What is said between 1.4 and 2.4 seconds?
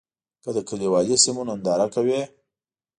ننداره کوې.